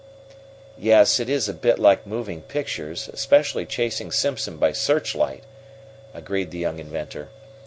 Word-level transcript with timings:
"Yes, 0.79 1.19
it 1.19 1.29
is 1.29 1.47
a 1.47 1.53
bit 1.53 1.77
like 1.77 2.07
moving 2.07 2.41
picture 2.41 2.89
especially 2.89 3.67
chasing 3.67 4.11
Simpson 4.11 4.57
by 4.57 4.71
searchlight," 4.71 5.43
agreed 6.15 6.49
the 6.49 6.57
young 6.57 6.79
inventor. 6.79 7.29